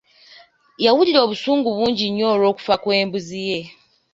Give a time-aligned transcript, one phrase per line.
[0.85, 3.59] Yawulira obusungu bungi nnyo olw’okufa kw’embuzi ye.